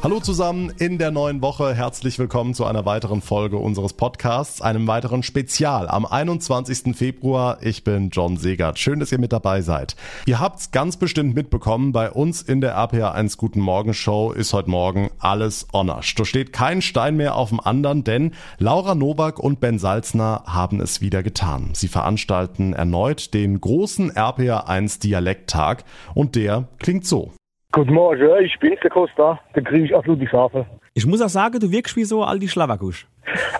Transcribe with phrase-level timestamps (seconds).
[0.00, 1.74] Hallo zusammen in der neuen Woche.
[1.74, 6.96] Herzlich willkommen zu einer weiteren Folge unseres Podcasts, einem weiteren Spezial am 21.
[6.96, 7.58] Februar.
[7.62, 8.78] Ich bin John Segert.
[8.78, 9.96] Schön, dass ihr mit dabei seid.
[10.24, 14.70] Ihr habt's ganz bestimmt mitbekommen, bei uns in der RPR1 Guten Morgen Show ist heute
[14.70, 16.14] Morgen alles honors.
[16.16, 20.80] Da steht kein Stein mehr auf dem anderen, denn Laura Nowak und Ben Salzner haben
[20.80, 21.70] es wieder getan.
[21.72, 25.82] Sie veranstalten erneut den großen RPR1 Dialekttag
[26.14, 27.32] und der klingt so.
[27.78, 30.66] Guten Morgen, ich bin's, der Costa, der kriege ich aus Ludwigshafen.
[30.94, 33.06] Ich muss auch sagen, du wirkst wie so all die Schlawakusch.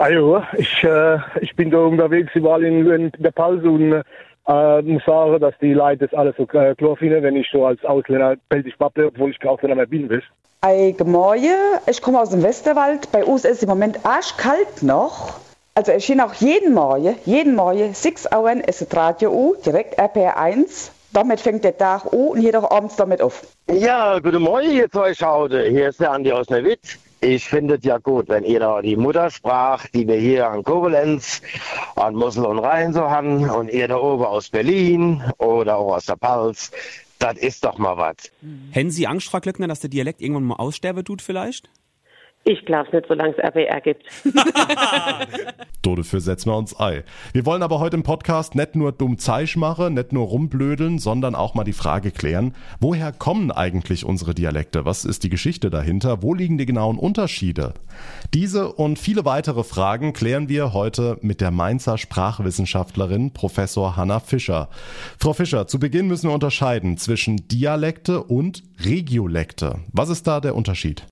[0.00, 5.04] Also, ich, äh, ich bin da unterwegs überall in, in der Pals und äh, muss
[5.04, 8.34] sagen, dass die Leute das alles so äh, klar finden, wenn ich so als Ausländer
[8.48, 10.10] pelzig babble, obwohl ich kein Ausländer mehr bin.
[10.10, 10.26] Weißt.
[10.62, 11.54] Ei, Morgen.
[11.86, 13.12] Ich komme aus dem Westerwald.
[13.12, 15.38] Bei uns ist im Moment arschkalt noch.
[15.76, 19.96] Also ich bin auch jeden Morgen, jeden Morgen, 6 Uhr ist das Radio U, direkt
[19.96, 20.90] RPR1.
[21.12, 23.46] Damit fängt der Tag an und jeder abends damit auf.
[23.70, 25.68] Ja, guten Morgen, ihr zwei Schaude.
[25.68, 26.98] Hier ist der Andi aus Neuwitt.
[27.20, 31.42] Ich finde es ja gut, wenn ihr da die Muttersprache, die wir hier an Koblenz,
[31.96, 36.06] an Mosel und Rhein so haben, und ihr da oben aus Berlin oder auch aus
[36.06, 36.70] der Pals,
[37.18, 38.30] das ist doch mal was.
[38.70, 41.68] Hätten Sie Angst, Frau Klöckner, dass der Dialekt irgendwann mal aussterben tut vielleicht?
[42.48, 44.04] Ich glaube nicht, solange es RPR gibt.
[45.82, 47.04] Do, dafür setzen wir uns ei.
[47.34, 51.34] Wir wollen aber heute im Podcast nicht nur dumm Zeisch machen, nicht nur rumblödeln, sondern
[51.34, 54.86] auch mal die Frage klären, woher kommen eigentlich unsere Dialekte?
[54.86, 56.22] Was ist die Geschichte dahinter?
[56.22, 57.74] Wo liegen die genauen Unterschiede?
[58.32, 64.70] Diese und viele weitere Fragen klären wir heute mit der Mainzer Sprachwissenschaftlerin Professor Hanna Fischer.
[65.18, 69.80] Frau Fischer, zu Beginn müssen wir unterscheiden zwischen Dialekte und Regiolekte.
[69.92, 71.06] Was ist da der Unterschied?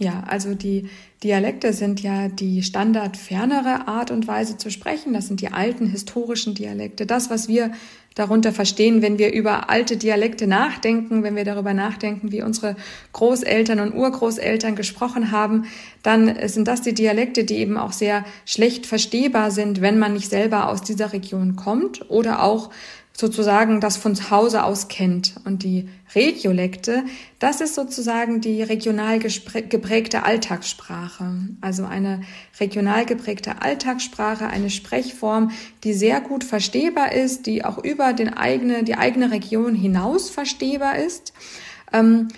[0.00, 0.88] Ja, also die
[1.24, 5.12] Dialekte sind ja die standardfernere Art und Weise zu sprechen.
[5.12, 7.04] Das sind die alten historischen Dialekte.
[7.04, 7.72] Das, was wir
[8.14, 12.76] darunter verstehen, wenn wir über alte Dialekte nachdenken, wenn wir darüber nachdenken, wie unsere
[13.12, 15.64] Großeltern und Urgroßeltern gesprochen haben,
[16.04, 20.30] dann sind das die Dialekte, die eben auch sehr schlecht verstehbar sind, wenn man nicht
[20.30, 22.70] selber aus dieser Region kommt oder auch
[23.18, 25.34] sozusagen das von Hause aus kennt.
[25.44, 27.02] Und die Regiolekte,
[27.40, 31.32] das ist sozusagen die regional geprägte Alltagssprache.
[31.60, 32.20] Also eine
[32.60, 35.50] regional geprägte Alltagssprache, eine Sprechform,
[35.82, 40.96] die sehr gut verstehbar ist, die auch über den eigene, die eigene Region hinaus verstehbar
[40.98, 41.32] ist.
[41.92, 42.28] Ähm,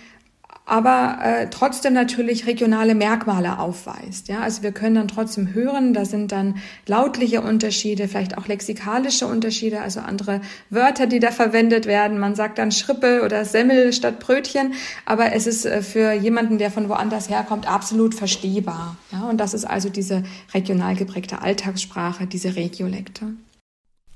[0.71, 4.29] aber äh, trotzdem natürlich regionale Merkmale aufweist.
[4.29, 4.41] Ja?
[4.41, 9.81] Also wir können dann trotzdem hören, da sind dann lautliche Unterschiede, vielleicht auch lexikalische Unterschiede,
[9.81, 12.21] also andere Wörter, die da verwendet werden.
[12.21, 14.75] Man sagt dann Schrippe oder Semmel statt Brötchen,
[15.07, 18.97] aber es ist äh, für jemanden, der von woanders herkommt, absolut verstehbar.
[19.11, 19.29] Ja?
[19.29, 20.23] Und das ist also diese
[20.55, 23.27] regional geprägte Alltagssprache, diese Regiolekte.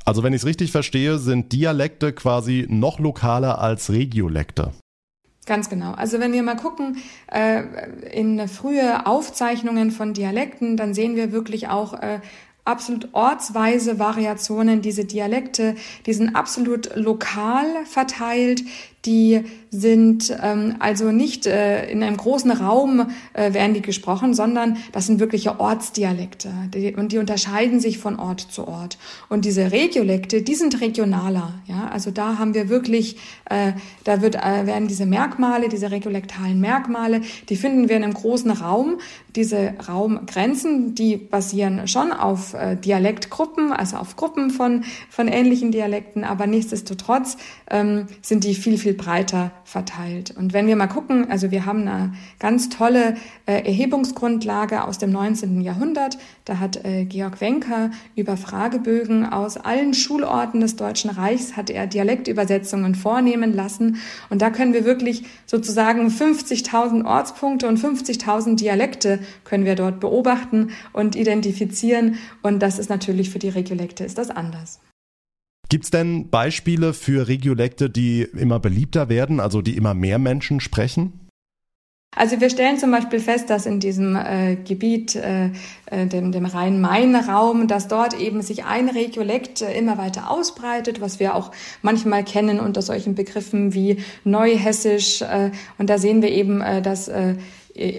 [0.05, 4.73] Also wenn ich es richtig verstehe, sind Dialekte quasi noch lokaler als Regiolekte.
[5.47, 5.93] Ganz genau.
[5.93, 7.63] Also wenn wir mal gucken äh,
[8.13, 12.21] in frühe Aufzeichnungen von Dialekten, dann sehen wir wirklich auch äh,
[12.65, 14.81] absolut ortsweise Variationen.
[14.81, 15.75] Diese Dialekte,
[16.07, 18.63] die sind absolut lokal verteilt
[19.07, 24.77] die sind ähm, also nicht äh, in einem großen Raum äh, werden die gesprochen, sondern
[24.93, 28.99] das sind wirkliche Ortsdialekte die, und die unterscheiden sich von Ort zu Ort.
[29.29, 31.55] Und diese Regiolekte, die sind regionaler.
[31.67, 33.17] Ja, also da haben wir wirklich,
[33.51, 33.73] äh,
[34.05, 38.51] da wird äh, werden diese Merkmale, diese regiolektalen Merkmale, die finden wir in einem großen
[38.53, 38.99] Raum.
[39.35, 46.23] Diese Raumgrenzen, die basieren schon auf äh, Dialektgruppen, also auf Gruppen von von ähnlichen Dialekten,
[46.23, 47.37] aber nichtsdestotrotz
[47.71, 50.35] ähm, sind die viel viel viel breiter verteilt.
[50.37, 53.15] Und wenn wir mal gucken, also wir haben eine ganz tolle
[53.47, 55.61] äh, Erhebungsgrundlage aus dem 19.
[55.61, 56.19] Jahrhundert.
[56.45, 61.87] Da hat äh, Georg Wenker über Fragebögen aus allen Schulorten des Deutschen Reichs hat er
[61.87, 63.97] Dialektübersetzungen vornehmen lassen.
[64.31, 70.71] Und da können wir wirklich sozusagen 50.000 Ortspunkte und 50.000 Dialekte können wir dort beobachten
[70.93, 72.17] und identifizieren.
[72.43, 74.81] Und das ist natürlich für die Regiolekte ist das anders.
[75.75, 80.61] Gibt es denn Beispiele für Regiolekte, die immer beliebter werden, also die immer mehr Menschen
[80.61, 81.25] sprechen?
[82.15, 85.47] Also wir stellen zum Beispiel fest, dass in diesem äh, Gebiet, äh,
[85.87, 91.19] äh dem, dem Rhein-Main-Raum, dass dort eben sich ein Regiolekt äh, immer weiter ausbreitet, was
[91.19, 91.51] wir auch
[91.83, 95.23] manchmal kennen unter solchen Begriffen wie Neuhessisch.
[95.23, 97.35] Äh, und da sehen wir eben, äh, dass äh,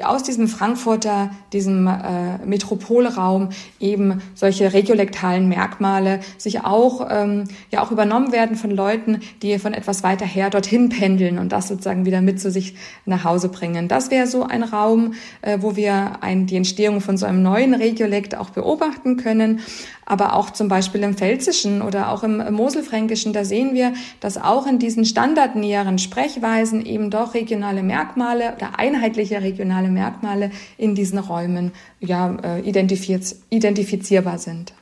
[0.03, 3.49] aus diesem Frankfurter, diesem äh, Metropolraum
[3.79, 9.73] eben solche regiolektalen Merkmale sich auch, ähm, ja auch übernommen werden von Leuten, die von
[9.73, 12.75] etwas weiter her dorthin pendeln und das sozusagen wieder mit zu sich
[13.05, 13.89] nach Hause bringen.
[13.89, 17.73] Das wäre so ein Raum, äh, wo wir ein, die Entstehung von so einem neuen
[17.73, 19.59] Regiolekt auch beobachten können.
[20.05, 24.67] Aber auch zum Beispiel im Pfälzischen oder auch im Moselfränkischen, da sehen wir, dass auch
[24.67, 31.71] in diesen standardnäheren Sprechweisen eben doch regionale Merkmale oder einheitliche regionale Merkmale in diesen Räumen
[31.99, 34.73] ja, äh, identifizierbar sind.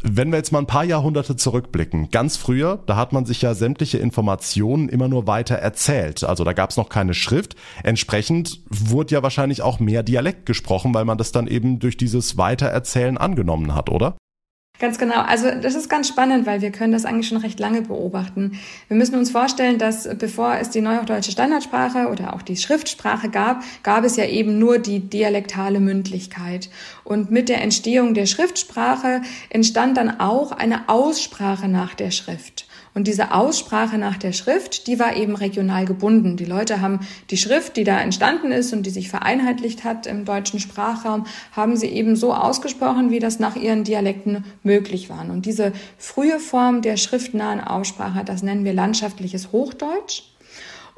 [0.00, 3.54] Wenn wir jetzt mal ein paar Jahrhunderte zurückblicken, ganz früher, da hat man sich ja
[3.54, 6.22] sämtliche Informationen immer nur weiter erzählt.
[6.22, 7.56] Also da gab es noch keine Schrift.
[7.82, 12.36] Entsprechend wurde ja wahrscheinlich auch mehr Dialekt gesprochen, weil man das dann eben durch dieses
[12.36, 14.16] Weitererzählen angenommen hat, oder?
[14.78, 15.22] Ganz genau.
[15.22, 18.60] Also das ist ganz spannend, weil wir können das eigentlich schon recht lange beobachten.
[18.86, 23.64] Wir müssen uns vorstellen, dass bevor es die neuhochdeutsche Standardsprache oder auch die Schriftsprache gab,
[23.82, 26.70] gab es ja eben nur die dialektale Mündlichkeit.
[27.02, 32.67] Und mit der Entstehung der Schriftsprache entstand dann auch eine Aussprache nach der Schrift.
[32.94, 36.36] Und diese Aussprache nach der Schrift, die war eben regional gebunden.
[36.36, 37.00] Die Leute haben
[37.30, 41.76] die Schrift, die da entstanden ist und die sich vereinheitlicht hat im deutschen Sprachraum, haben
[41.76, 45.28] sie eben so ausgesprochen, wie das nach ihren Dialekten möglich war.
[45.28, 50.22] Und diese frühe Form der schriftnahen Aussprache, das nennen wir landschaftliches Hochdeutsch.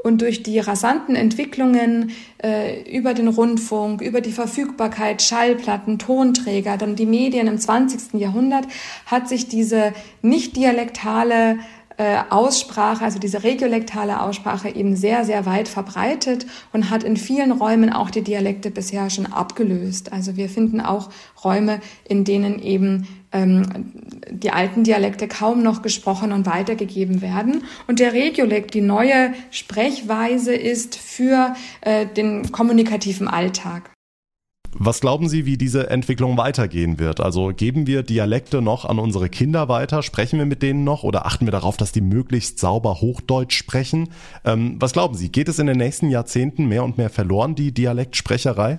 [0.02, 2.12] Und durch die rasanten Entwicklungen
[2.42, 8.18] äh, über den Rundfunk, über die Verfügbarkeit, Schallplatten, Tonträger, dann die Medien im 20.
[8.18, 8.66] Jahrhundert,
[9.04, 11.58] hat sich diese nicht dialektale
[12.00, 17.52] äh, Aussprache, also diese regiolektale Aussprache eben sehr, sehr weit verbreitet und hat in vielen
[17.52, 20.10] Räumen auch die Dialekte bisher schon abgelöst.
[20.10, 21.10] Also wir finden auch
[21.44, 23.92] Räume, in denen eben ähm,
[24.30, 27.64] die alten Dialekte kaum noch gesprochen und weitergegeben werden.
[27.86, 33.89] Und der Regiolekt, die neue Sprechweise ist für äh, den kommunikativen Alltag.
[34.72, 37.20] Was glauben Sie, wie diese Entwicklung weitergehen wird?
[37.20, 40.02] Also geben wir Dialekte noch an unsere Kinder weiter?
[40.02, 44.10] Sprechen wir mit denen noch oder achten wir darauf, dass die möglichst sauber Hochdeutsch sprechen?
[44.44, 47.72] Ähm, was glauben Sie, geht es in den nächsten Jahrzehnten mehr und mehr verloren, die
[47.72, 48.78] Dialektsprecherei?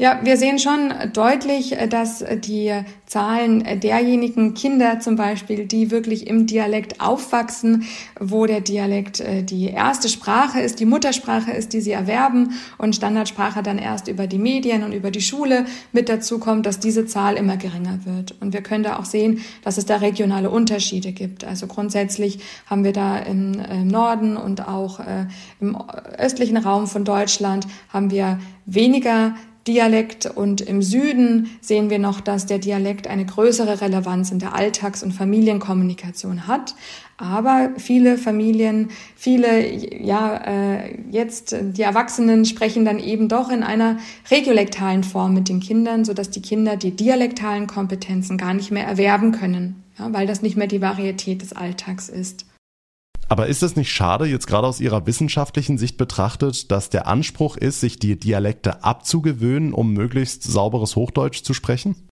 [0.00, 2.72] Ja, wir sehen schon deutlich, dass die
[3.06, 7.82] Zahlen derjenigen Kinder zum Beispiel, die wirklich im Dialekt aufwachsen,
[8.20, 12.94] wo der Dialekt äh, die erste Sprache ist, die Muttersprache ist, die sie erwerben und
[12.94, 17.06] Standardsprache dann erst über die Medien und über die Schule mit dazu kommt, dass diese
[17.06, 18.36] Zahl immer geringer wird.
[18.40, 21.42] Und wir können da auch sehen, dass es da regionale Unterschiede gibt.
[21.42, 23.48] Also grundsätzlich haben wir da im,
[23.88, 25.26] Norden und auch äh,
[25.60, 25.76] im
[26.18, 29.34] östlichen Raum von Deutschland haben wir weniger
[29.68, 34.54] Dialekt und im Süden sehen wir noch, dass der Dialekt eine größere Relevanz in der
[34.54, 36.74] Alltags- und Familienkommunikation hat.
[37.18, 43.98] Aber viele Familien, viele, ja, äh, jetzt die Erwachsenen sprechen dann eben doch in einer
[44.30, 49.32] regiolektalen Form mit den Kindern, sodass die Kinder die dialektalen Kompetenzen gar nicht mehr erwerben
[49.32, 52.47] können, ja, weil das nicht mehr die Varietät des Alltags ist.
[53.28, 57.56] Aber ist es nicht schade, jetzt gerade aus Ihrer wissenschaftlichen Sicht betrachtet, dass der Anspruch
[57.56, 62.08] ist, sich die Dialekte abzugewöhnen, um möglichst sauberes Hochdeutsch zu sprechen?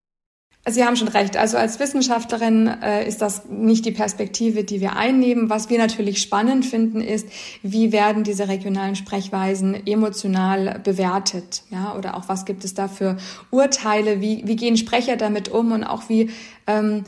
[0.69, 1.37] Sie haben schon recht.
[1.37, 5.49] Also als Wissenschaftlerin äh, ist das nicht die Perspektive, die wir einnehmen.
[5.49, 7.29] Was wir natürlich spannend finden, ist,
[7.63, 11.63] wie werden diese regionalen Sprechweisen emotional bewertet?
[11.71, 13.17] Ja, oder auch was gibt es da für
[13.53, 14.21] Urteile?
[14.21, 15.71] Wie, wie gehen Sprecher damit um?
[15.71, 16.31] Und auch wie
[16.67, 17.05] ähm,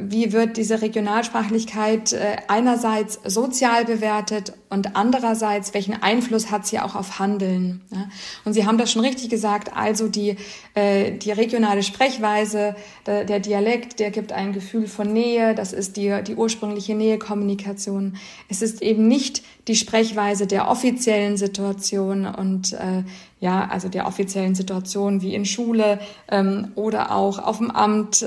[0.00, 6.94] wie wird diese Regionalsprachlichkeit äh, einerseits sozial bewertet und andererseits, welchen Einfluss hat sie auch
[6.94, 7.80] auf Handeln.
[8.44, 10.36] Und Sie haben das schon richtig gesagt, also die,
[10.74, 12.76] äh, die regionale Sprechweise,
[13.06, 18.16] der, Dialekt, der gibt ein Gefühl von Nähe, das ist die, die ursprüngliche Nähekommunikation.
[18.50, 23.04] Es ist eben nicht die Sprechweise der offiziellen Situation und äh,
[23.40, 25.98] ja, also der offiziellen Situation wie in Schule
[26.30, 28.26] ähm, oder auch auf dem Amt.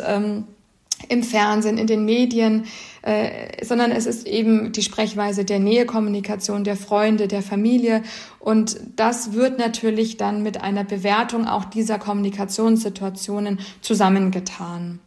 [1.10, 2.66] Im Fernsehen, in den Medien,
[3.02, 8.04] äh, sondern es ist eben die Sprechweise der Nähekommunikation, der Freunde, der Familie.
[8.40, 15.00] Und das wird natürlich dann mit einer Bewertung auch dieser Kommunikationssituationen zusammengetan.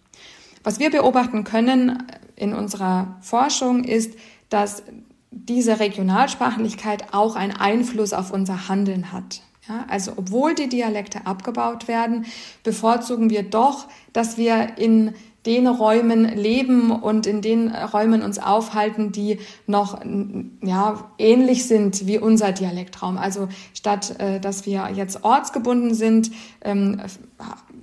[0.62, 2.02] Was wir beobachten können
[2.36, 4.14] in unserer Forschung ist,
[4.48, 4.82] dass
[5.30, 9.42] diese Regionalsprachlichkeit auch einen Einfluss auf unser Handeln hat.
[9.68, 12.26] Ja, also obwohl die Dialekte abgebaut werden,
[12.62, 15.14] bevorzugen wir doch, dass wir in
[15.46, 20.00] den Räumen leben und in den Räumen uns aufhalten, die noch
[20.62, 23.18] ja, ähnlich sind wie unser Dialektraum.
[23.18, 26.30] Also statt äh, dass wir jetzt ortsgebunden sind,
[26.62, 27.00] ähm,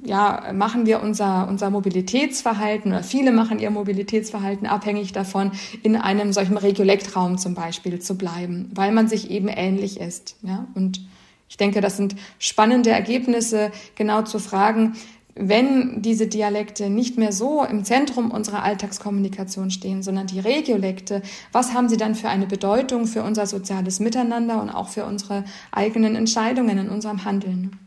[0.03, 5.51] ja, machen wir unser, unser Mobilitätsverhalten oder viele machen ihr Mobilitätsverhalten abhängig davon,
[5.83, 10.37] in einem solchen Regiolektraum zum Beispiel zu bleiben, weil man sich eben ähnlich ist.
[10.41, 10.65] Ja?
[10.73, 11.01] Und
[11.49, 14.93] ich denke, das sind spannende Ergebnisse, genau zu fragen,
[15.35, 21.21] wenn diese Dialekte nicht mehr so im Zentrum unserer Alltagskommunikation stehen, sondern die Regiolekte,
[21.51, 25.43] was haben sie dann für eine Bedeutung für unser soziales Miteinander und auch für unsere
[25.71, 27.77] eigenen Entscheidungen in unserem Handeln?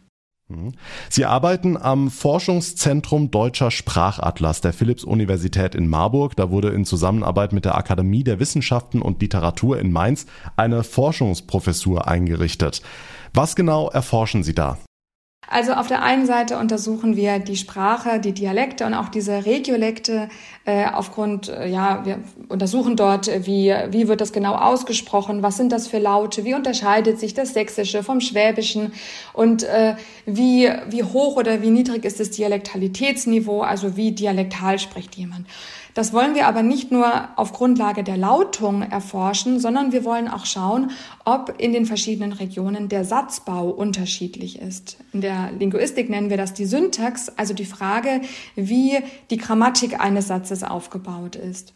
[0.48, 0.72] Mhm.
[1.08, 6.36] Sie arbeiten am Forschungszentrum Deutscher Sprachatlas der Philipps-Universität in Marburg.
[6.36, 12.06] Da wurde in Zusammenarbeit mit der Akademie der Wissenschaften und Literatur in Mainz eine Forschungsprofessur
[12.06, 12.82] eingerichtet.
[13.32, 14.78] Was genau erforschen Sie da?
[15.48, 20.28] Also auf der einen Seite untersuchen wir die Sprache, die Dialekte und auch diese Regiolekte
[20.64, 25.56] äh, aufgrund, äh, ja, wir untersuchen dort, äh, wie, wie wird das genau ausgesprochen, was
[25.56, 28.92] sind das für Laute, wie unterscheidet sich das Sächsische vom Schwäbischen
[29.32, 29.96] und äh,
[30.26, 35.46] wie, wie hoch oder wie niedrig ist das Dialektalitätsniveau, also wie dialektal spricht jemand.
[35.94, 40.44] Das wollen wir aber nicht nur auf Grundlage der Lautung erforschen, sondern wir wollen auch
[40.44, 40.90] schauen,
[41.24, 44.98] ob in den verschiedenen Regionen der Satzbau unterschiedlich ist.
[45.12, 48.22] In der Linguistik nennen wir das die Syntax, also die Frage,
[48.56, 48.98] wie
[49.30, 51.72] die Grammatik eines Satzes aufgebaut ist.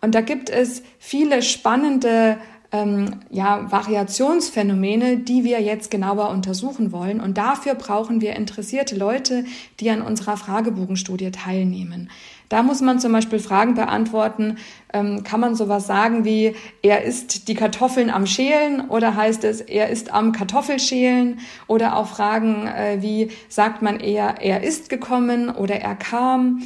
[0.00, 2.38] Und da gibt es viele spannende
[2.70, 7.20] ähm, ja, Variationsphänomene, die wir jetzt genauer untersuchen wollen.
[7.20, 9.44] Und dafür brauchen wir interessierte Leute,
[9.80, 12.10] die an unserer Fragebogenstudie teilnehmen.
[12.48, 14.56] Da muss man zum Beispiel Fragen beantworten.
[14.92, 19.60] Ähm, kann man sowas sagen wie, er ist die Kartoffeln am Schälen oder heißt es,
[19.60, 21.40] er ist am Kartoffelschälen?
[21.66, 26.62] Oder auch Fragen äh, wie, sagt man eher, er ist gekommen oder er kam?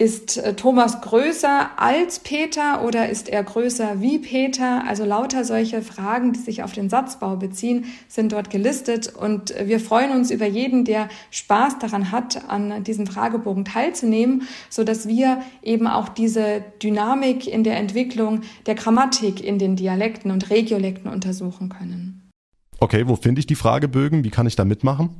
[0.00, 4.82] Ist äh, Thomas größer als Peter oder ist er größer wie Peter?
[4.88, 9.78] Also lauter solche Fragen, die sich auf den Satzbau beziehen, sind dort gelistet und wir
[9.78, 15.42] freuen uns über jeden, der Spaß daran hat, an diesem Fragebogen teilzunehmen, so dass wir
[15.62, 21.68] eben auch diese Dynamik in der Entwicklung der Grammatik in den Dialekten und Regiolekten untersuchen
[21.68, 22.30] können.
[22.78, 24.24] Okay, wo finde ich die Fragebögen?
[24.24, 25.10] Wie kann ich da mitmachen?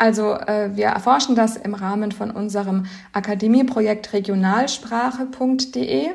[0.00, 6.08] Also äh, wir erforschen das im Rahmen von unserem Akademieprojekt regionalsprache.de.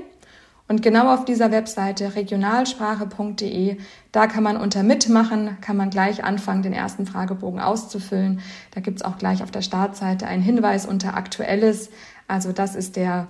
[0.67, 3.77] Und genau auf dieser Webseite regionalsprache.de,
[4.11, 8.39] da kann man unter Mitmachen, kann man gleich anfangen, den ersten Fragebogen auszufüllen.
[8.73, 11.91] Da gibt's auch gleich auf der Startseite einen Hinweis unter Aktuelles.
[12.27, 13.27] Also das ist der,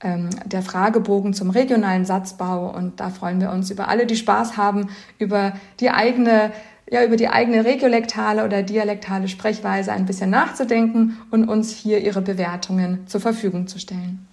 [0.00, 2.72] ähm, der Fragebogen zum regionalen Satzbau.
[2.72, 6.52] Und da freuen wir uns über alle, die Spaß haben, über die eigene
[6.90, 12.22] ja, über die eigene regiolektale oder dialektale Sprechweise ein bisschen nachzudenken und uns hier ihre
[12.22, 14.26] Bewertungen zur Verfügung zu stellen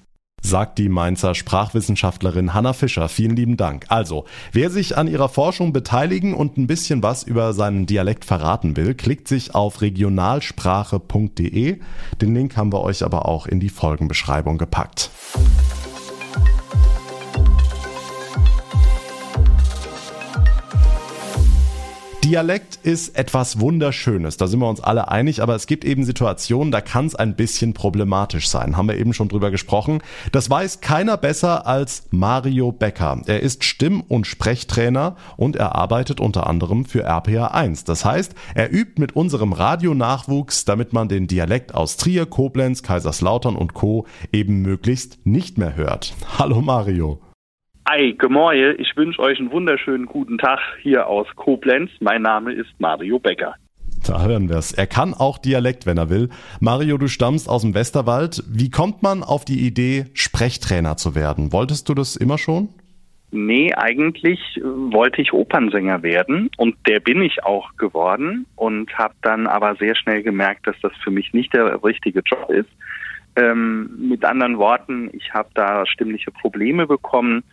[0.43, 3.09] sagt die Mainzer Sprachwissenschaftlerin Hanna Fischer.
[3.09, 3.85] Vielen lieben Dank.
[3.89, 8.77] Also, wer sich an ihrer Forschung beteiligen und ein bisschen was über seinen Dialekt verraten
[8.77, 11.79] will, klickt sich auf regionalsprache.de.
[12.21, 15.09] Den Link haben wir euch aber auch in die Folgenbeschreibung gepackt.
[22.23, 26.71] Dialekt ist etwas Wunderschönes, da sind wir uns alle einig, aber es gibt eben Situationen,
[26.71, 28.77] da kann es ein bisschen problematisch sein.
[28.77, 30.01] Haben wir eben schon drüber gesprochen.
[30.31, 33.21] Das weiß keiner besser als Mario Becker.
[33.25, 37.83] Er ist Stimm- und Sprechtrainer und er arbeitet unter anderem für RPA 1.
[37.83, 43.57] Das heißt, er übt mit unserem Radionachwuchs, damit man den Dialekt aus Trier, Koblenz, Kaiserslautern
[43.57, 44.07] und Co.
[44.31, 46.13] eben möglichst nicht mehr hört.
[46.39, 47.19] Hallo Mario.
[47.85, 51.91] Ei, Gemäue, ich wünsche euch einen wunderschönen guten Tag hier aus Koblenz.
[51.99, 53.55] Mein Name ist Mario Becker.
[54.07, 54.71] Da hören wir es.
[54.71, 56.29] Er kann auch Dialekt, wenn er will.
[56.61, 58.41] Mario, du stammst aus dem Westerwald.
[58.47, 61.51] Wie kommt man auf die Idee, Sprechtrainer zu werden?
[61.51, 62.69] Wolltest du das immer schon?
[63.31, 69.47] Nee, eigentlich wollte ich Opernsänger werden und der bin ich auch geworden und habe dann
[69.47, 72.69] aber sehr schnell gemerkt, dass das für mich nicht der richtige Job ist.
[73.35, 77.43] Ähm, mit anderen Worten, ich habe da stimmliche Probleme bekommen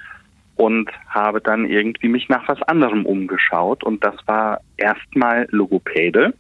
[0.61, 6.35] und habe dann irgendwie mich nach was anderem umgeschaut und das war erstmal Logopäde.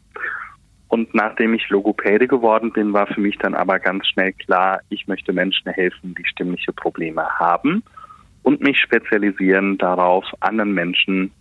[0.88, 5.06] Und nachdem ich Logopäde geworden bin, war für mich dann aber ganz schnell klar, ich
[5.06, 7.82] möchte Menschen helfen, die stimmliche Probleme haben
[8.42, 11.32] und mich spezialisieren darauf, anderen Menschen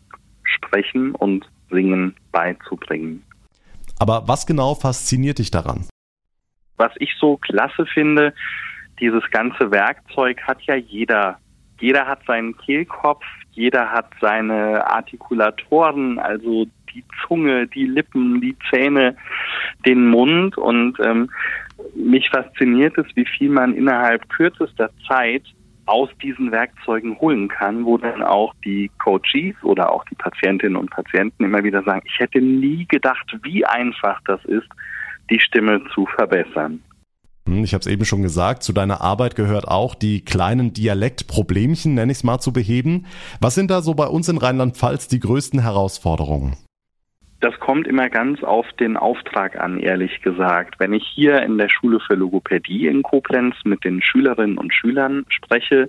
[0.44, 3.26] sprechen und singen beizubringen.
[4.00, 5.86] Aber was genau fasziniert dich daran?
[6.78, 8.34] Was ich so klasse finde,
[9.02, 11.40] dieses ganze Werkzeug hat ja jeder
[11.80, 19.16] jeder hat seinen Kehlkopf, jeder hat seine Artikulatoren, also die Zunge, die Lippen, die Zähne,
[19.86, 21.30] den Mund und ähm,
[21.96, 25.44] mich fasziniert es, wie viel man innerhalb kürzester Zeit
[25.86, 30.92] aus diesen Werkzeugen holen kann, wo dann auch die Coaches oder auch die Patientinnen und
[30.92, 34.68] Patienten immer wieder sagen, ich hätte nie gedacht, wie einfach das ist,
[35.32, 36.84] die Stimme zu verbessern.
[37.50, 41.96] Hm, ich habe es eben schon gesagt, zu deiner Arbeit gehört auch, die kleinen Dialektproblemchen,
[41.96, 43.08] nenne ich es mal, zu beheben.
[43.42, 46.58] Was sind da so bei uns in Rheinland-Pfalz die größten Herausforderungen?
[47.42, 50.76] Das kommt immer ganz auf den Auftrag an, ehrlich gesagt.
[50.80, 55.26] Wenn ich hier in der Schule für Logopädie in Koblenz mit den Schülerinnen und Schülern
[55.30, 55.88] spreche,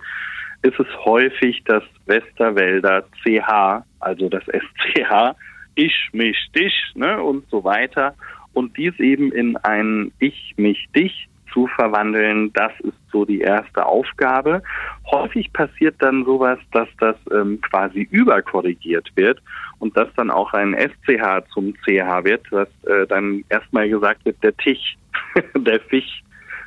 [0.63, 5.35] ist es häufig das Westerwälder CH, also das SCH,
[5.75, 8.15] ich, mich, dich ne, und so weiter.
[8.53, 13.85] Und dies eben in ein Ich, mich, dich zu verwandeln, das ist so die erste
[13.85, 14.63] Aufgabe.
[15.11, 19.41] Häufig passiert dann sowas, dass das ähm, quasi überkorrigiert wird
[19.79, 24.43] und dass dann auch ein SCH zum CH wird, dass äh, dann erstmal gesagt wird,
[24.43, 24.97] der Tisch,
[25.57, 26.23] der Fisch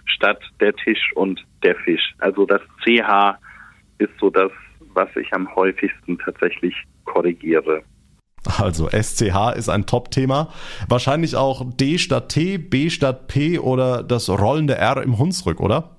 [0.05, 2.13] statt der Tisch und der Fisch.
[2.19, 3.37] Also das CH
[3.99, 4.51] ist so das,
[4.93, 6.75] was ich am häufigsten tatsächlich
[7.05, 7.83] korrigiere.
[8.59, 10.49] Also SCH ist ein Top-Thema.
[10.89, 15.97] Wahrscheinlich auch D statt T, B statt P oder das rollende R im Hunsrück, oder?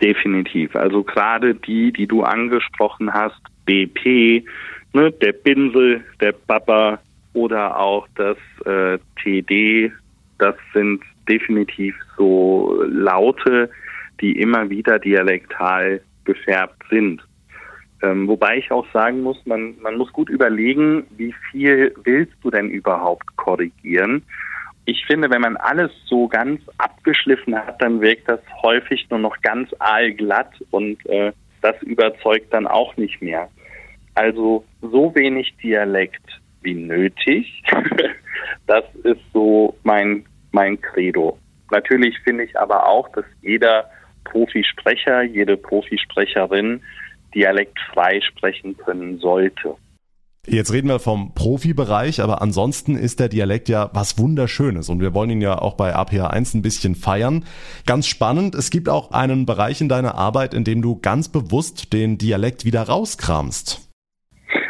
[0.00, 0.74] Definitiv.
[0.76, 4.44] Also gerade die, die du angesprochen hast, BP,
[4.92, 7.00] ne, der Pinsel, der Papa
[7.34, 9.92] oder auch das äh, TD,
[10.38, 13.70] das sind definitiv so Laute,
[14.20, 17.22] die immer wieder dialektal gefärbt sind.
[18.02, 22.50] Ähm, wobei ich auch sagen muss, man, man muss gut überlegen, wie viel willst du
[22.50, 24.22] denn überhaupt korrigieren?
[24.86, 29.40] Ich finde, wenn man alles so ganz abgeschliffen hat, dann wirkt das häufig nur noch
[29.42, 33.50] ganz aalglatt und äh, das überzeugt dann auch nicht mehr.
[34.14, 37.62] Also so wenig Dialekt wie nötig,
[38.66, 41.38] das ist so mein, mein Credo.
[41.70, 43.90] Natürlich finde ich aber auch, dass jeder
[44.24, 46.82] Profisprecher, jede Profisprecherin
[47.34, 49.76] dialektfrei sprechen können sollte.
[50.46, 55.12] Jetzt reden wir vom Profibereich, aber ansonsten ist der Dialekt ja was Wunderschönes und wir
[55.12, 57.44] wollen ihn ja auch bei APA 1 ein bisschen feiern.
[57.86, 61.92] Ganz spannend, es gibt auch einen Bereich in deiner Arbeit, in dem du ganz bewusst
[61.92, 63.90] den Dialekt wieder rauskramst.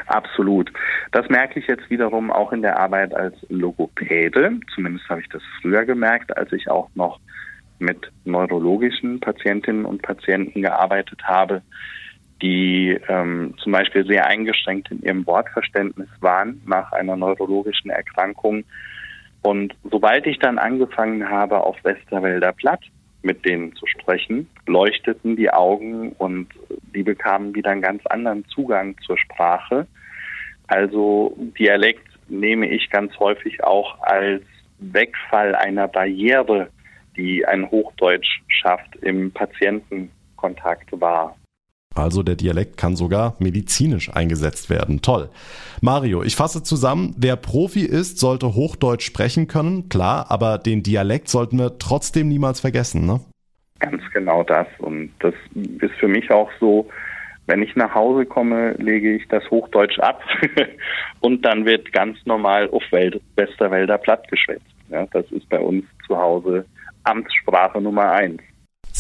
[0.09, 0.73] Absolut.
[1.13, 4.59] Das merke ich jetzt wiederum auch in der Arbeit als Logopäde.
[4.75, 7.21] Zumindest habe ich das früher gemerkt, als ich auch noch
[7.79, 11.63] mit neurologischen Patientinnen und Patienten gearbeitet habe
[12.43, 18.65] die ähm, zum Beispiel sehr eingeschränkt in ihrem Wortverständnis waren nach einer neurologischen Erkrankung.
[19.43, 22.81] Und sobald ich dann angefangen habe, auf Westerwälder Platt
[23.23, 26.49] mit denen zu sprechen, leuchteten die Augen und
[26.95, 29.87] die bekamen wieder einen ganz anderen Zugang zur Sprache.
[30.67, 34.43] Also Dialekt nehme ich ganz häufig auch als
[34.79, 36.69] Wegfall einer Barriere,
[37.17, 41.37] die ein Hochdeutsch schafft, im Patientenkontakt wahr.
[42.01, 45.03] Also der Dialekt kann sogar medizinisch eingesetzt werden.
[45.03, 45.29] Toll.
[45.81, 51.29] Mario, ich fasse zusammen, wer Profi ist, sollte Hochdeutsch sprechen können, klar, aber den Dialekt
[51.29, 53.21] sollten wir trotzdem niemals vergessen, ne?
[53.79, 54.67] Ganz genau das.
[54.79, 56.89] Und das ist für mich auch so,
[57.47, 60.23] wenn ich nach Hause komme, lege ich das Hochdeutsch ab
[61.21, 64.67] und dann wird ganz normal auf Welt, Westerwälder platt geschwätzt.
[64.91, 66.65] Ja, das ist bei uns zu Hause
[67.05, 68.43] Amtssprache Nummer eins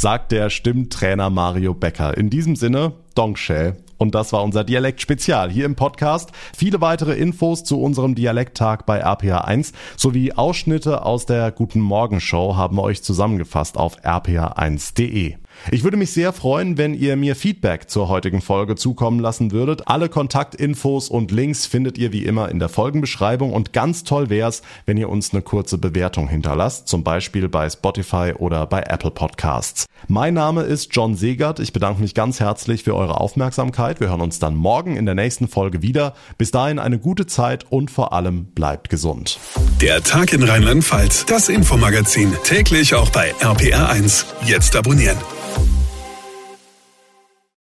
[0.00, 2.16] sagt der Stimmtrainer Mario Becker.
[2.16, 3.76] In diesem Sinne, Dongshell.
[3.98, 6.30] Und das war unser Dialekt-Spezial hier im Podcast.
[6.56, 12.56] Viele weitere Infos zu unserem Dialekttag bei RPA1 sowie Ausschnitte aus der Guten Morgen Show
[12.56, 15.36] haben wir euch zusammengefasst auf rpa1.de.
[15.70, 19.88] Ich würde mich sehr freuen, wenn ihr mir Feedback zur heutigen Folge zukommen lassen würdet.
[19.88, 24.48] Alle Kontaktinfos und Links findet ihr wie immer in der Folgenbeschreibung und ganz toll wäre
[24.48, 29.10] es, wenn ihr uns eine kurze Bewertung hinterlasst, zum Beispiel bei Spotify oder bei Apple
[29.10, 29.86] Podcasts.
[30.08, 31.60] Mein Name ist John Segert.
[31.60, 34.00] Ich bedanke mich ganz herzlich für eure Aufmerksamkeit.
[34.00, 36.14] Wir hören uns dann morgen in der nächsten Folge wieder.
[36.38, 39.38] Bis dahin eine gute Zeit und vor allem bleibt gesund.
[39.80, 44.24] Der Tag in Rheinland-Pfalz, das Infomagazin, täglich auch bei RPR1.
[44.46, 45.16] Jetzt abonnieren.